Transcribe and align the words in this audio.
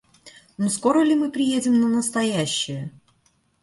Ну, 0.57 0.67
скоро 0.71 1.03
ли 1.03 1.13
мы 1.13 1.29
приедем 1.29 1.79
на 1.79 1.87
настоящее? 1.87 2.91